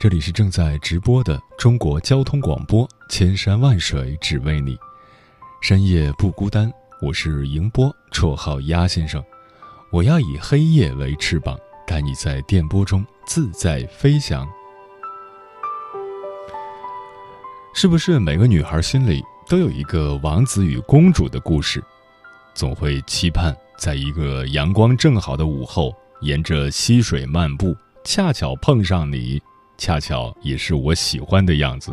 [0.00, 4.74] 这里是正在直播的中国交通广播，千山万水只为你，
[5.60, 6.72] 深夜不孤单。
[7.02, 9.22] 我是迎波，绰号鸭先生。
[9.92, 11.54] 我要以黑夜为翅膀，
[11.86, 14.48] 带你在电波中自在飞翔。
[17.74, 21.84] 是不是每个女孩心里都有一个王子与公主的故事？
[22.54, 25.94] 总会期盼在一个阳光正好的午后。
[26.22, 29.42] 沿着溪水漫步，恰巧碰上你，
[29.80, 31.90] 恰巧也是我喜欢的样子。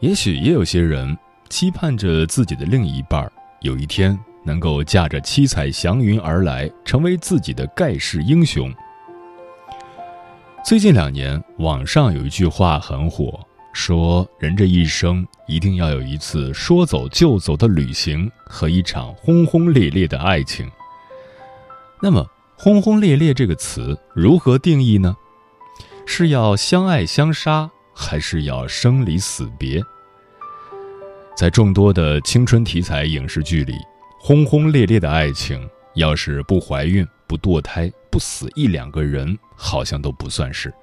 [0.00, 1.16] 也许也有些人
[1.48, 8.74] 期盼着自己的另一半有一天能够驾着七彩祥云而来，成为自己的盖世英雄。
[10.64, 13.38] 最近两年，网上有一句话很火，
[13.72, 20.68] 说人这一生一定要有一次说走就走的旅行和一场轰轰烈烈的爱情。
[22.02, 22.26] 那么。
[22.62, 25.16] 轰轰烈烈这个词如何定义呢？
[26.12, 29.80] 是要相爱相杀，还是要生离死别？
[31.36, 33.74] 在众多的青春题材影视剧里，
[34.18, 40.74] 轰轰烈烈的爱情，要是不怀孕、不堕胎、不死一两个人，好像都不算是。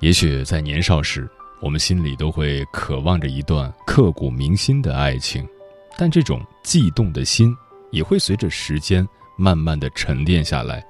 [0.00, 1.30] 也许在年少时，
[1.62, 5.48] 我们心里都会渴望着一段刻骨铭心的爱情，
[5.96, 7.56] 但这种悸动的心，
[7.92, 9.06] 也会随着时间。
[9.38, 10.84] 慢慢的沉淀下来，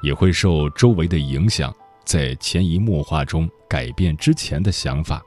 [0.00, 5.22] 也会受周围的影响，在潜移默化中改变之前的想法。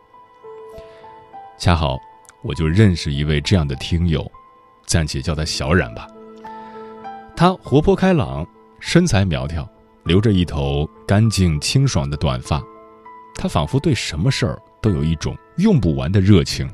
[1.58, 1.97] 恰好，
[2.44, 4.29] 我就认识一位这样的听友，
[4.85, 6.07] 暂且叫他小冉吧。
[7.35, 8.47] 他活泼开朗，
[8.79, 9.68] 身材苗条，
[10.03, 12.63] 留着一头干净清爽的短发。
[13.35, 16.69] 他仿佛对什么事儿都有一种用不完的热情。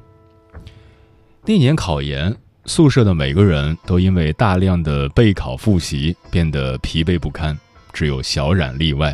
[1.46, 2.36] 那年考研。
[2.66, 7.60] 宿舍的每个人都因为大量的备考复习变得疲惫不堪，
[7.92, 9.14] 只有小冉例外。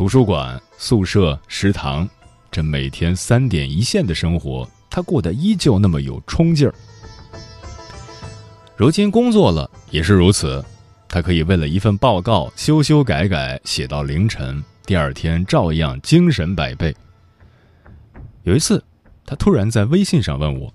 [0.00, 2.08] 图书馆、宿舍、食堂，
[2.50, 6.74] 这每天三点一线的生活，他过得依旧那么有冲劲儿。
[8.76, 10.64] 如今工作了也是如此，
[11.06, 16.96] 他可以为了一份报告修修改改写到凌晨，第二天照样精神百倍。
[18.44, 18.82] 有一次，
[19.26, 20.72] 他突然在微信上问我：“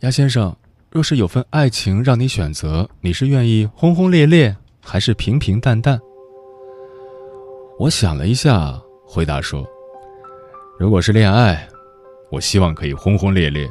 [0.00, 0.54] 鸭先生。”
[0.92, 5.98] 若是有份爱情让你选择，你是愿意轰轰烈烈，还是平平淡淡？
[7.78, 9.64] 我想了一下，回答说
[10.80, 11.68] ：“如果是恋爱，
[12.28, 13.68] 我希望可以轰轰烈烈；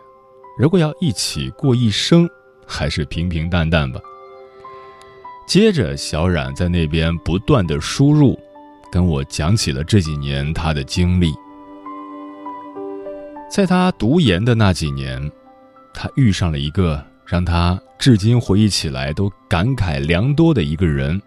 [0.57, 2.25] 如果要一起过一生，
[2.65, 3.99] 还是平平淡淡吧。”
[5.45, 8.39] 接着，小冉在那边不断的输入，
[8.89, 11.33] 跟我讲起了这几年他的经历。
[13.51, 15.31] 在他读研的那几年。
[15.99, 21.19] 他遇上了一个让他至今回忆起来都感慨良多的一个人。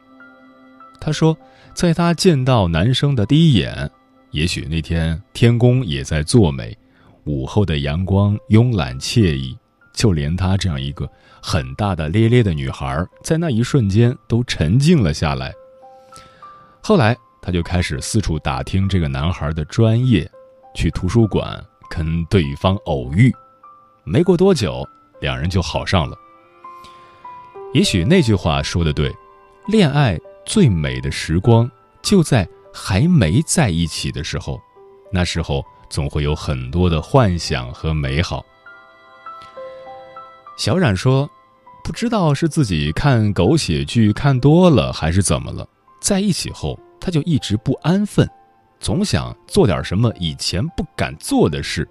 [1.00, 1.36] 他说，
[1.75, 3.91] 在他见到男生的第一眼，
[4.32, 6.76] 也许那天天公也在作美，
[7.25, 9.56] 午后的阳光慵懒惬意，
[9.94, 11.10] 就连他这样一个
[11.42, 15.53] 很大大咧咧的女孩，在那一瞬间都沉静了下来。
[16.82, 20.30] 后来，他就开始四处打听这个男孩的专业，
[20.75, 23.32] 去图书馆跟对方偶遇。
[24.04, 24.86] 没过多久，
[25.20, 26.16] 两人就好上了。
[27.72, 29.14] 也许那句话说的对，
[29.69, 31.71] 恋爱最美的时光
[32.03, 34.61] 就在还没在一起的时候，
[35.12, 38.45] 那时候总会有很多的幻想和美好。
[40.56, 41.28] 小冉说
[41.83, 45.67] ：“不知道是自己看狗血剧看多了，还是怎么了，
[46.01, 48.28] 在一起后他就一直不安分，
[48.78, 51.89] 总想做点什么以前不敢做的事。”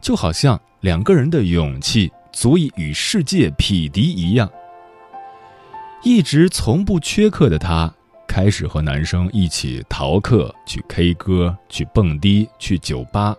[0.00, 4.50] 就好像两个人的勇气足以与世界匹敌一样。
[6.04, 7.90] 一直从不缺课的他，
[8.28, 13.34] 开始和男生一起逃课，去 K 歌，去蹦迪，去酒吧。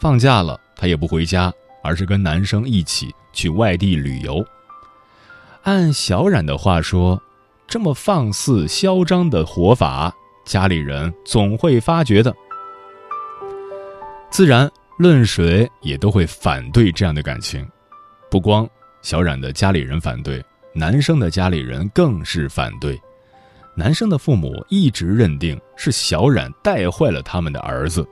[0.00, 1.52] 放假了，他也不回家，
[1.84, 4.44] 而是跟男生一起去外地旅游。
[5.62, 7.20] 按小冉的话说，
[7.68, 10.12] 这么放肆嚣张的活法，
[10.44, 12.34] 家里人总会发觉的。
[14.30, 14.68] 自然。
[14.98, 17.64] 论谁也都会反对这样的感情，
[18.28, 18.68] 不光
[19.00, 20.44] 小冉的家里人反对，
[20.78, 23.00] 男生的家里人更是反对。
[23.74, 28.06] 男生的父母一直认定是小冉带坏了他们的儿子。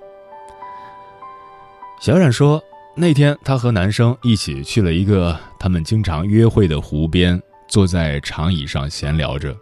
[2.00, 2.62] 小冉说，
[2.96, 9.56] 那天他和男生一起去了一个他们经常约会的湖边，坐在长椅上闲聊着，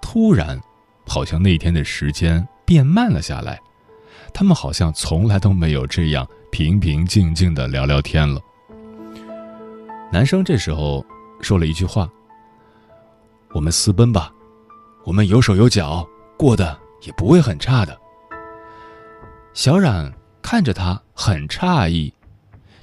[0.00, 0.60] 突然，
[1.06, 3.60] 好像那天的时间变慢了下来，
[4.34, 8.40] 他们好像从来都没有这样平平静静的聊聊天了。
[10.12, 11.04] 男生这时候
[11.40, 12.10] 说了一句话
[13.52, 14.32] ：“我们私奔吧。”
[15.02, 16.06] 我们有手有脚，
[16.36, 17.98] 过得也不会很差的。
[19.54, 20.12] 小冉
[20.42, 22.12] 看着他，很诧异，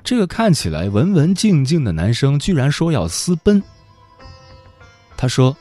[0.03, 3.61] 这个看起来文文静静的男生居然说要私奔。
[5.15, 5.55] 他说，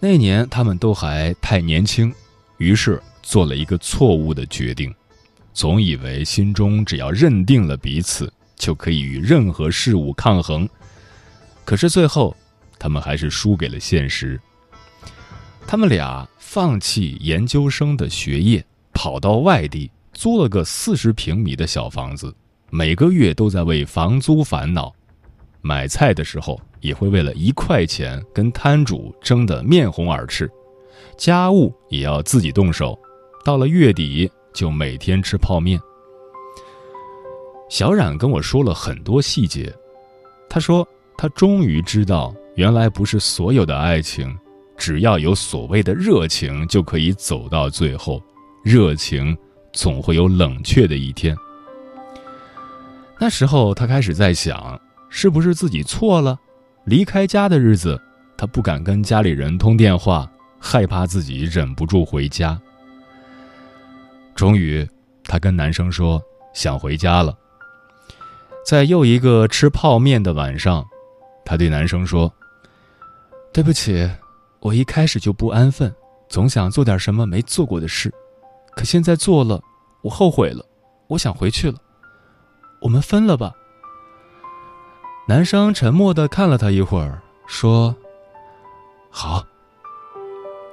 [0.00, 2.12] 那年他们都还太年轻，
[2.58, 4.92] 于是做了一个错误的决定，
[5.54, 10.68] 总以为心中只要认定了彼此，就可以与任何事物抗衡。
[11.64, 12.36] 可是最后，
[12.78, 14.40] 他们还是输给了现实。
[15.66, 22.34] 他们俩放弃研究生的学业，跑到外地租了个四十平米的小房子，
[22.70, 24.94] 每个月都在为房租烦恼。
[25.60, 30.48] 买菜的时候也会为了一块钱跟摊主争得面红耳赤，
[31.18, 32.96] 家务也要自己动手。
[33.44, 35.80] 到了月底就每天吃泡面。
[37.68, 39.74] 小冉跟我说了很多细节，
[40.48, 40.86] 他说
[41.18, 44.36] 他终于知道，原来不是所有的爱情。
[44.76, 48.22] 只要有所谓的热情，就可以走到最后。
[48.62, 49.34] 热情
[49.72, 51.34] 总会有冷却的一天。
[53.18, 56.38] 那时候，他开始在想，是不是自己错了？
[56.84, 57.98] 离开家的日子，
[58.36, 60.30] 他不敢跟家里人通电话，
[60.60, 62.60] 害怕自己忍不住回家。
[64.34, 64.86] 终于，
[65.24, 66.22] 他跟男生说
[66.52, 67.34] 想回家了。
[68.66, 70.84] 在又一个吃泡面的晚上，
[71.46, 72.30] 他对男生说
[73.56, 74.06] ：“对不起。”
[74.60, 75.94] 我一开始就不安分，
[76.28, 78.12] 总想做点什么没做过的事，
[78.74, 79.62] 可现在做了，
[80.02, 80.62] 我后悔了，
[81.08, 81.78] 我想回去了。
[82.82, 83.52] 我们分了吧。
[85.26, 87.94] 男生沉默的看了他一会儿，说
[89.08, 89.42] ：“好。”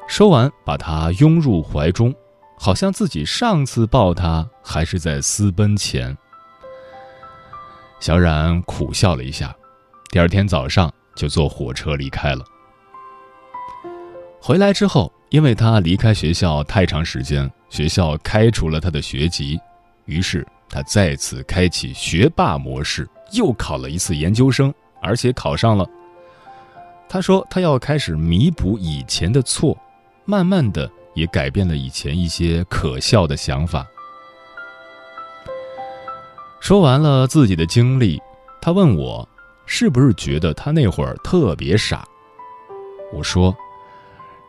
[0.08, 2.14] 说完，把他拥入怀中，
[2.58, 6.18] 好像自己上次抱他还是在私奔前。
[8.00, 9.56] 小冉苦笑了一下，
[10.10, 12.44] 第二天早上就坐火车离开了。
[14.46, 19.58] 回来之后，因为他离开学校太长时间，学校开除了他的学籍，
[20.04, 25.90] 于是他再次开启学霸模式，又考了一次研究生，而且考上了。
[27.08, 29.78] 他说他要开始弥补以前的错，
[30.26, 33.88] 慢慢的也改变了以前一些可笑的想法。
[36.60, 38.22] 说完了自己的经历，
[38.62, 39.26] 他问我，
[39.66, 42.06] 是不是觉得他那会儿特别傻？
[43.14, 43.56] 我说。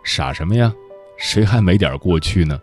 [0.04, 0.72] 傻什么呀？
[1.16, 2.60] 谁还没点过去呢？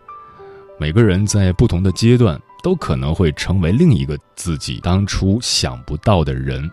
[0.78, 6.70] 每个人在不同的阶段都可能会成为另一个自己当初想不到的人。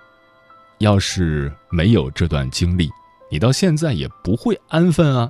[0.77, 2.89] 要是没有这段经历，
[3.29, 5.29] 你到现在也不会安分啊。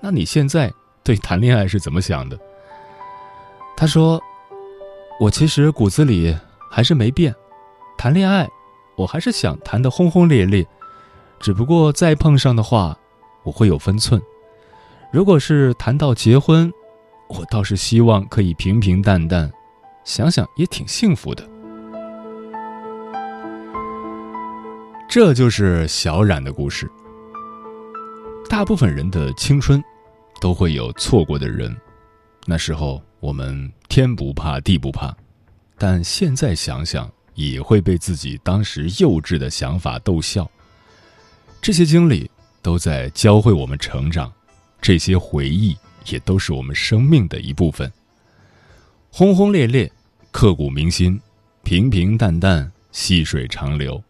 [0.00, 0.72] 那你现在
[1.02, 2.38] 对谈恋爱是怎么想的？
[3.76, 4.20] 他说
[5.20, 6.36] ：“我其实骨子里
[6.70, 7.34] 还是没变，
[7.96, 8.48] 谈恋爱
[8.96, 10.66] 我还是想谈得轰轰烈烈，
[11.38, 12.96] 只不过再碰上的话，
[13.42, 14.20] 我会有分寸。”
[15.10, 16.70] 如果是谈到结婚，
[17.28, 19.50] 我倒是希望可以平平淡淡，
[20.04, 21.48] 想想也挺幸福的。
[25.08, 26.90] 这就是小冉的故事。
[28.50, 29.82] 大部分人的青春，
[30.42, 31.74] 都会有错过的人，
[32.44, 35.16] 那时候我们天不怕地不怕，
[35.78, 40.50] 但现在想想，也会被自己当时幼稚的想法逗笑。
[41.62, 44.30] 这些经历都在教会我们成长。
[44.80, 47.90] 这些回忆也都是我们生命的一部分。
[49.10, 49.90] 轰轰烈烈，
[50.30, 51.18] 刻骨铭心；
[51.62, 54.02] 平平淡淡，细水长流。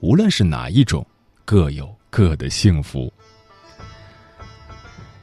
[0.00, 1.06] 无论是哪一种，
[1.44, 3.12] 各有各的幸福。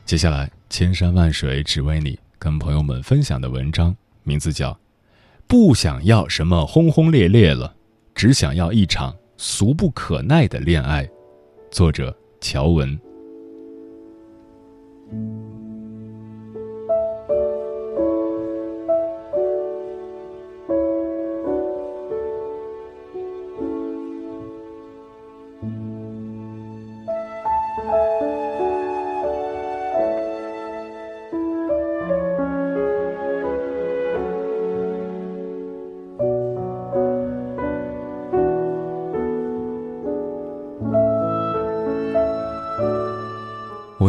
[0.05, 4.71] 接下来，千山万水只为你，跟朋友们分享的文章名字叫
[5.47, 7.75] 《不想要什么轰轰烈烈了，
[8.15, 11.05] 只想要一场俗不可耐的恋爱》，
[11.71, 12.99] 作者乔文。
[15.09, 15.42] Thank you.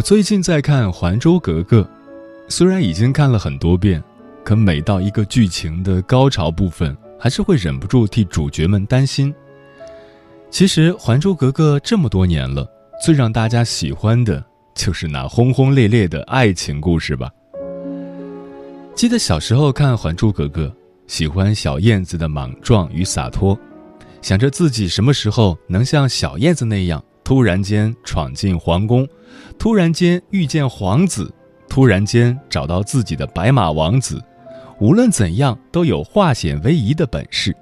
[0.04, 1.80] 最近在看《还珠格格》，
[2.46, 4.04] 虽然已经看了很多遍，
[4.44, 9.34] 可每到一个剧情的高潮部分，还是会忍不住替主角们担心。
[10.50, 12.70] 其实《还珠格格》这么多年了，
[13.02, 14.44] 最让大家喜欢的
[14.74, 17.30] 就是那轰轰烈烈的爱情故事吧。
[18.94, 20.66] 记得小时候看《还珠格格》，
[21.06, 23.58] 喜欢小燕子的莽撞与洒脱，
[24.20, 29.08] 想着自己什么时候能像小燕子那样，突然间闯进皇宫，
[29.58, 31.32] 突然间遇见皇子，
[31.68, 34.22] 突然间找到自己的白马王子，
[34.78, 37.56] 无论怎样都有化险为夷的本事。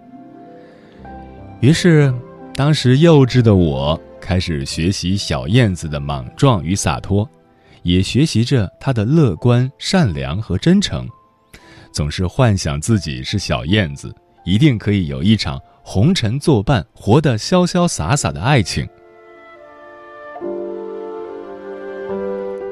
[1.61, 2.13] 于是，
[2.57, 7.29] 当时幼稚的我开始学习小燕子的莽撞与洒脱，
[7.85, 11.09] 也学习着她的乐观、善良和真诚。
[11.93, 14.13] 总是幻想自己是小燕子，
[14.45, 18.89] 一定可以有一场红尘作伴、活得潇潇洒洒的爱情。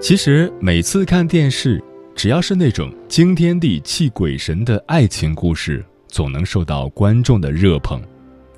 [0.00, 1.82] 其实每次看电视，
[2.16, 8.00] 只要是那种惊天地泣鬼神的爱情故事，总能受到观众的热捧。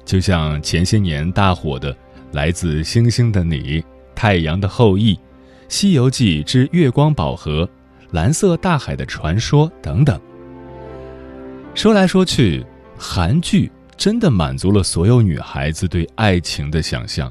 [0.05, 1.93] 就像前些年大火的
[2.31, 3.57] 《来自星星的你》
[4.15, 5.15] 《太阳的后裔》
[5.69, 7.65] 《西游记之月光宝盒》
[8.13, 10.21] 《蓝色大海的传说》等等。
[11.75, 12.65] 说来说去，
[12.97, 17.31] 韩剧真的满足了所有女孩子对爱情的想象。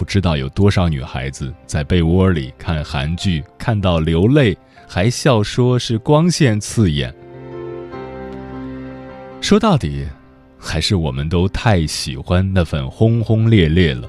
[0.00, 4.56] 不知道有多少女孩子在被窝里看韩剧，看到流泪，
[4.88, 7.14] 还笑说是光线刺眼。
[9.42, 10.06] 说到底，
[10.58, 14.08] 还是我们都太喜欢那份轰轰烈烈了，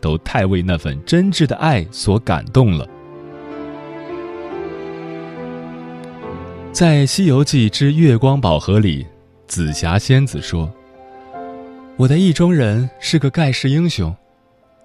[0.00, 2.84] 都太为那份真挚的爱所感动了。
[6.72, 9.06] 在《西游记之月光宝盒》里，
[9.46, 10.68] 紫霞仙子说
[11.96, 14.12] ：“我的意中人是个盖世英雄，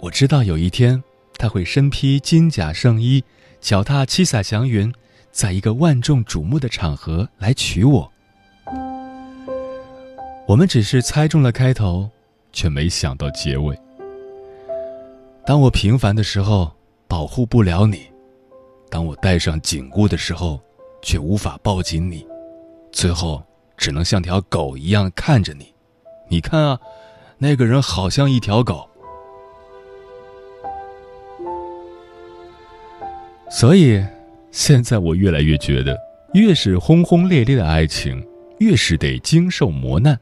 [0.03, 1.01] 我知道有一天
[1.37, 3.23] 他会身披金甲圣衣，
[3.61, 4.93] 脚踏七彩祥云，
[5.31, 8.11] 在一个万众瞩目的场合来娶我。”
[10.45, 12.09] 我们只是猜中了开头，
[12.51, 13.79] 却没想到结尾。
[15.45, 16.69] 当我平凡的时候，
[17.07, 17.99] 保护不了你；
[18.89, 20.59] 当我戴上紧箍的时候，
[21.01, 22.27] 却无法抱紧你，
[22.91, 23.41] 最后
[23.77, 25.73] 只能像条狗一样看着你。
[26.27, 26.77] 你看啊，
[27.37, 28.89] 那个人好像一条狗。
[33.55, 34.03] 所以，
[34.49, 35.95] 现在我越来越觉得，
[36.33, 38.19] 越是轰轰烈烈的爱情，
[38.57, 40.19] 越是得经受磨难。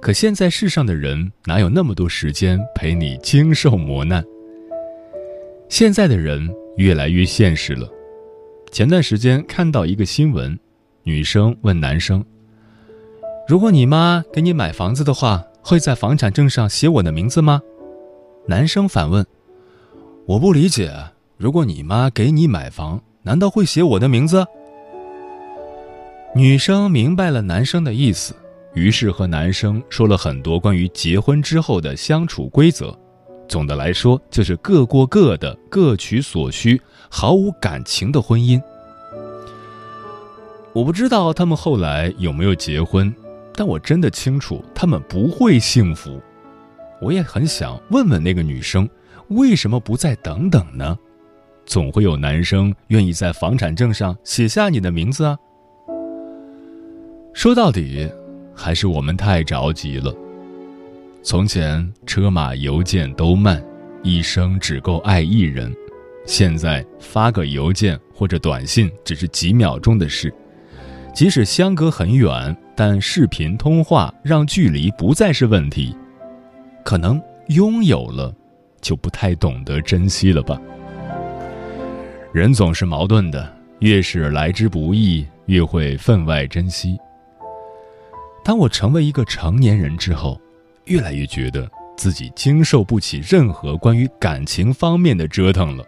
[0.00, 4.24] 可现在世上的人哪有那么多时间陪你经受磨难？
[5.68, 7.88] 现在的人越来越现实了。
[8.72, 10.58] 前段时间看到一个新闻，
[11.04, 12.22] 女生问男生
[13.46, 17.62] ：“如果你妈给你买房子的话，会在房产证上写我的名字吗？”
[18.48, 19.24] 男生反问
[20.26, 20.92] ：“我不理解，
[21.36, 24.46] 如果你妈给你买房，难道会写我的名字？”
[26.34, 28.34] 女生明白了男生的意思，
[28.74, 32.96] 于是和男生说了很多关于结婚之后的相处规则。
[33.46, 38.60] 总的来说，就是各过各的，各取所需，毫无感情的婚姻。
[40.72, 43.14] 我不知道他们后来有没有结婚，
[43.54, 46.20] 但我真的清楚他们不会幸福。
[47.00, 48.88] 我也很想问问那个女生，
[49.28, 50.98] 为什么不再等等呢？
[51.66, 55.36] 总会有男生愿意在房产证上写下你的名字啊。
[57.32, 58.08] 说到底，
[58.54, 60.14] 还是我们太着急了。
[61.22, 63.62] 从前车马邮件都慢，
[64.02, 65.74] 一生只够爱一人。
[66.26, 70.32] 现在发个邮件或者短信只是几秒钟的事，
[71.14, 75.94] 即使相隔很远，但视频通话让距离不再是问题。
[76.84, 78.34] 可能拥有了，
[78.80, 80.60] 就不太懂得珍惜了吧。
[82.34, 86.98] 人总是矛盾的，越是来之不易，越会分外珍惜。
[88.44, 90.38] 当我成为一个成年人之后。
[90.86, 95.84] 越来越觉得自己经受不起任何关于感情方面的折腾了。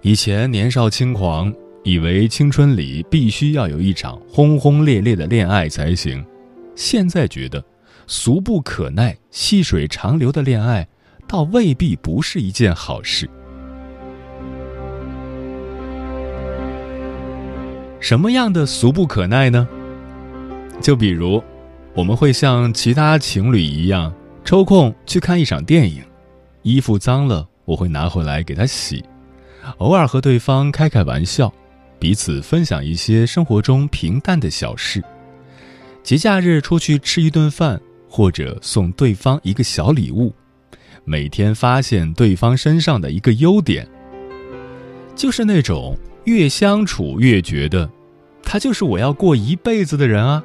[0.00, 1.52] 以前年少轻狂，
[1.82, 6.24] 以为青春里必须要有一场轰轰烈烈的恋爱才行，
[6.76, 7.64] 现在觉得
[8.06, 10.86] 俗不可耐、细水长流的恋爱，
[11.26, 13.28] 倒未必不是一件好事。
[18.04, 19.66] 什么样的俗不可耐呢？
[20.82, 21.42] 就比如。
[21.94, 24.12] 我们会像其他情侣一样
[24.44, 26.02] 抽空去看一场电影，
[26.62, 29.02] 衣服脏了我会拿回来给他洗，
[29.78, 31.50] 偶尔和对方开开玩笑，
[32.00, 35.02] 彼此分享一些生活中平淡的小事，
[36.02, 40.34] 节假日出去吃一顿饭或者送对方一个小礼物，
[41.04, 43.88] 每天发现对方身上的一个优点。
[45.14, 47.88] 就是那种越相处越觉得，
[48.42, 50.42] 他就是我要过一辈子的人啊。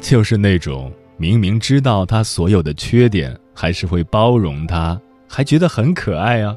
[0.00, 6.56] 就是那种明明知道他所有的缺点，还是会包容他，还觉得很可爱啊。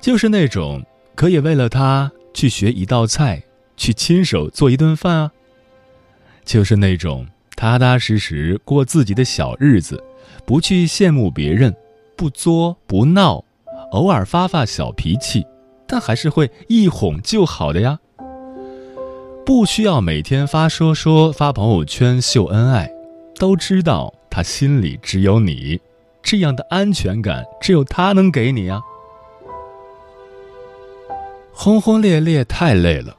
[0.00, 0.84] 就是那种
[1.14, 3.42] 可以为了他去学一道菜，
[3.76, 5.32] 去亲手做一顿饭啊。
[6.44, 7.26] 就是那种
[7.56, 10.02] 踏踏实实过自己的小日子，
[10.44, 11.74] 不去羡慕别人，
[12.16, 13.44] 不作不闹，
[13.92, 15.44] 偶尔发发小脾气，
[15.86, 17.98] 但还是会一哄就好的呀。
[19.44, 22.90] 不需要每天发说说、发朋友圈秀恩爱，
[23.38, 25.80] 都知道他心里只有你，
[26.22, 28.80] 这样的安全感只有他能给你啊。
[31.52, 33.16] 轰轰烈烈太累了，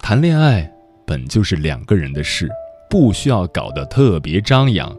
[0.00, 0.68] 谈恋爱
[1.06, 2.50] 本就是两个人的事，
[2.90, 4.94] 不需要搞得特别张扬，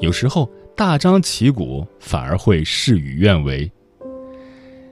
[0.00, 3.70] 有时候大张旗鼓反而会事与愿违。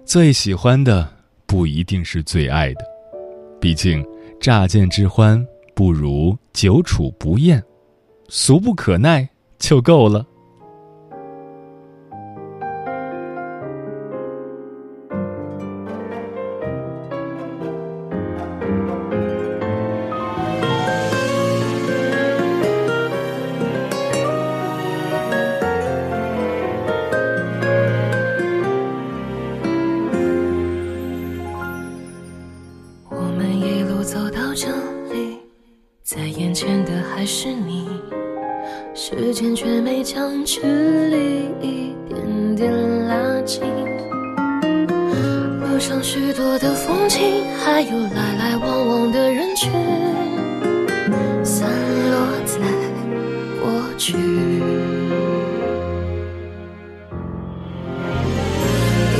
[0.05, 1.07] 最喜欢的
[1.49, 2.85] 不一定是最爱的，
[3.61, 4.07] 毕竟。
[4.40, 7.61] 乍见之欢不如久处不厌，
[8.28, 9.28] 俗不可耐
[9.59, 10.25] 就够了。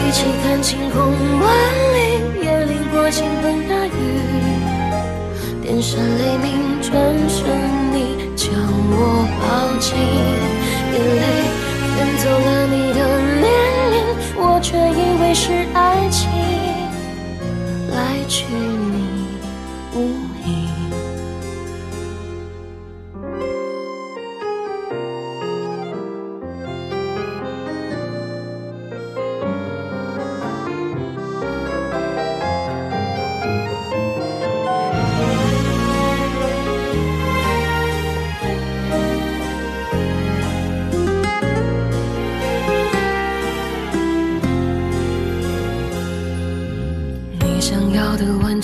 [0.09, 1.03] 一起看晴空
[1.39, 1.53] 万
[1.93, 1.97] 里，
[2.43, 3.91] 也淋过倾盆大雨。
[5.61, 6.91] 电闪雷鸣，转
[7.29, 7.45] 身
[7.93, 8.49] 你将
[8.89, 8.97] 我
[9.39, 9.45] 抱
[9.79, 9.93] 紧。
[10.95, 11.23] 眼泪
[11.93, 13.01] 骗走了你的
[13.39, 13.47] 年
[13.93, 13.97] 龄，
[14.39, 15.45] 我却以为是
[15.75, 15.88] 爱。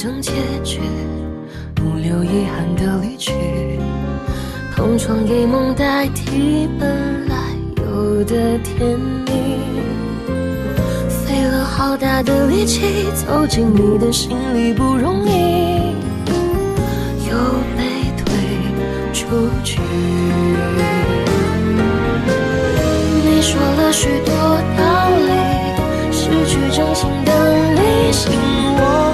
[0.05, 0.81] 整结局，
[1.75, 3.33] 不留遗憾的离去，
[4.77, 7.37] 同床异梦代替本来
[7.79, 9.33] 有的甜蜜，
[11.09, 15.95] 费了好大的力气走进你的心里不容易，
[17.27, 17.35] 又
[17.75, 18.27] 被推
[19.15, 19.25] 出
[19.65, 19.81] 去。
[23.25, 24.35] 你说了许多
[24.77, 25.33] 道理，
[26.13, 27.33] 失去真心的
[27.73, 28.31] 理性。
[28.77, 29.14] 我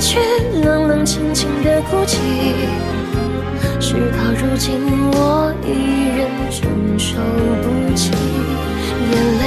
[0.00, 0.18] 却，
[0.62, 2.16] 冷冷清清的哭泣。
[3.78, 4.80] 事到如今，
[5.12, 5.68] 我依
[6.16, 7.18] 然承受
[7.62, 8.10] 不起，
[9.10, 9.42] 眼泪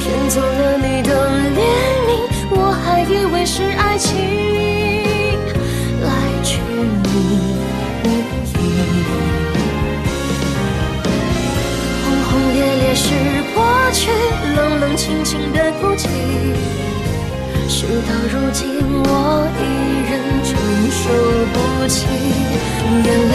[0.00, 1.10] 骗走了你的
[1.52, 1.60] 怜
[2.08, 2.10] 悯，
[2.50, 4.31] 我还以为是爱情。
[17.82, 19.10] 事到如今，我
[19.58, 19.60] 依
[20.06, 20.12] 然
[20.44, 20.54] 承
[20.88, 21.02] 受
[21.52, 21.56] 不
[21.88, 22.06] 起。
[23.02, 23.34] 眼泪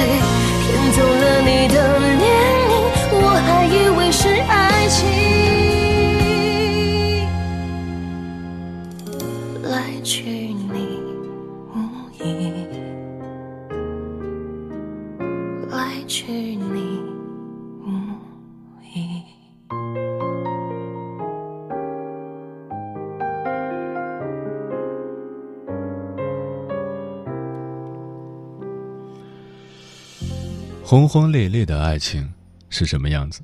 [30.89, 32.33] 轰轰烈烈的爱情
[32.69, 33.41] 是什么样子？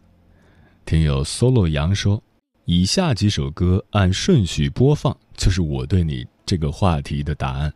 [0.86, 2.24] 听友 solo 杨说，
[2.64, 7.74] 以下几首歌按顺序播放，就是我对你这个话题的答案。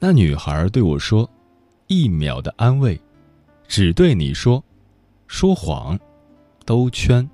[0.00, 1.30] 那女孩对我说
[1.86, 3.00] ：“一秒的安慰，
[3.68, 4.64] 只对你说，
[5.28, 5.96] 说谎，
[6.66, 7.30] 兜圈，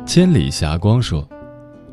[0.05, 1.25] 千里霞光说。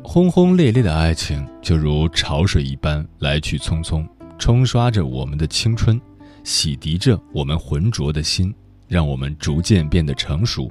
[0.06, 4.06] 轰轰烈烈的爱情就如潮水一般来去匆匆，
[4.38, 5.98] 冲刷着我们的青春，
[6.44, 8.54] 洗涤着我们浑浊的心，
[8.86, 10.70] 让我们逐渐变得成熟。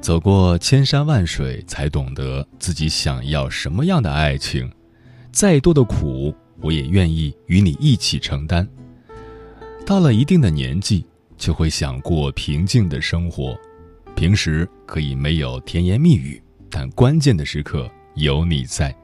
[0.00, 4.70] 走过千山万水，才懂得自己想要什么样的爱情。
[5.32, 8.66] 再多的苦，我也愿意与你一起承担。
[9.84, 11.04] 到了一定的年纪，
[11.36, 13.58] 就会想过平静的生活。
[14.14, 18.94] 平时可以没有甜言蜜语，但关键的时刻有你在。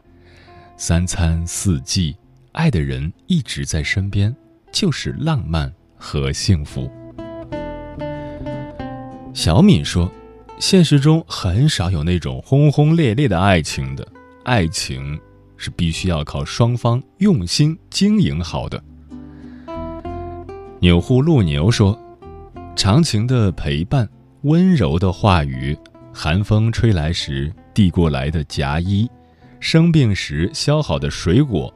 [0.76, 2.16] 三餐四季，
[2.52, 4.34] 爱的人一直在身边，
[4.70, 6.90] 就是浪漫和幸福。
[9.32, 10.10] 小敏说。
[10.60, 14.06] 现实中很少有那种轰轰烈烈的爱情的，
[14.44, 15.20] 爱情
[15.56, 18.82] 是必须要靠双方用心经营好的。
[20.78, 21.98] 钮祜禄牛说
[22.76, 24.08] ：“长情的陪伴，
[24.42, 25.76] 温柔的话语，
[26.12, 29.10] 寒风吹来时递过来的夹衣，
[29.60, 31.74] 生病时削好的水果，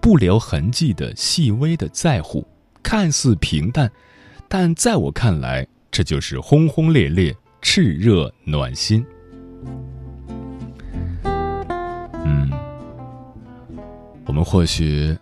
[0.00, 2.46] 不留痕迹的细微的在乎，
[2.82, 3.90] 看似平淡，
[4.48, 9.04] 但在我看来，这就是轰轰烈烈。”炽热暖心，
[11.24, 12.48] 嗯，
[14.24, 15.16] 我们或许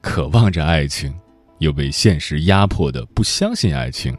[0.00, 1.14] 渴望着爱情，
[1.58, 4.16] 又被现实压迫的不相信爱情，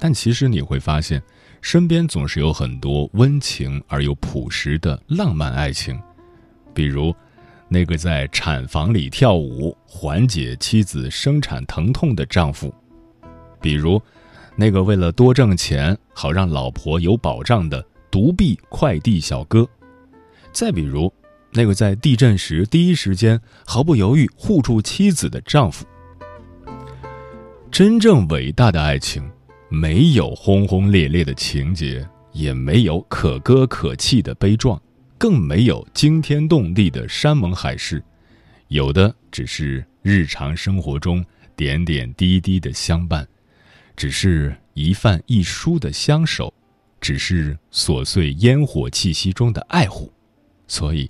[0.00, 1.22] 但其实你会发现，
[1.60, 5.96] 身边总是有很多温情而又朴实的浪漫爱情，
[6.74, 7.14] 比如
[7.68, 12.74] 那个在产房里跳舞缓解妻子生产疼痛的丈夫，
[13.60, 14.02] 比如。
[14.56, 19.66] 那个为了多挣钱，好让老婆有保障的独臂快递小哥，
[20.52, 21.10] 再比如，
[21.52, 25.86] 那个在地震时第一时间毫不犹豫护住妻子的丈夫。
[27.70, 29.30] 真正伟大的爱情，
[29.70, 34.80] 没有轰轰烈烈的情节，也没有可歌可泣的悲壮，
[35.16, 38.02] 更没有惊天动地的山盟海誓，
[38.66, 43.26] 有的只是日常生活中点点滴滴的相伴。
[43.96, 46.52] 只是一饭一书的相守，
[47.00, 50.12] 只是琐碎烟火气息中的爱护，
[50.66, 51.08] 所以，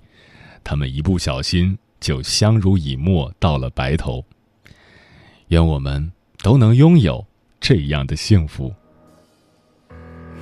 [0.63, 4.23] 他们一不小心就相濡以沫到了白头。
[5.47, 6.11] 愿我们
[6.43, 7.25] 都能拥有
[7.61, 8.73] 这样的幸福。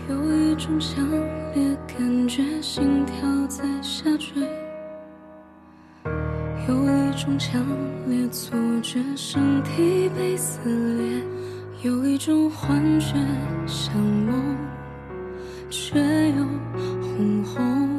[0.10, 1.08] 有一种强
[1.54, 4.42] 烈感觉，心跳在下坠；
[6.68, 7.62] 有一种强
[8.08, 11.22] 烈错觉，身体被撕裂。
[11.84, 13.16] 有一种幻觉，
[13.68, 14.58] 像梦，
[15.70, 16.00] 却
[16.32, 16.46] 又
[17.02, 17.99] 轰轰